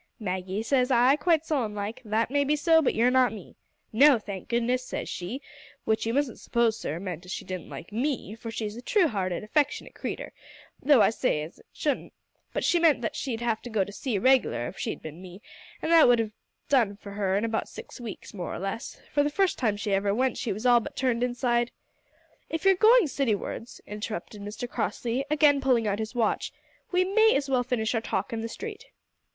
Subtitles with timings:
[0.19, 3.55] `Maggie,' says I, quite solemn like, `that may be so, but you're not me.'
[3.93, 5.43] `No, thank goodness!' says she
[5.85, 9.07] which you mustn't suppose, sir, meant as she didn't like me, for she's a true
[9.09, 10.33] hearted affectionate creetur
[10.81, 12.13] though I say it as shouldn't
[12.51, 15.03] but she meant that she'd have had to go to sea reg'lar if she had
[15.03, 15.39] been me,
[15.83, 16.31] an' that would have
[16.67, 19.93] done for her in about six weeks, more or less, for the first time she
[19.93, 21.69] ever went she was all but turned inside"
[22.49, 26.51] "If you're going citywards," interrupted Mr Crossley, again pulling out his watch,
[26.91, 28.87] "we may as well finish our talk in the street."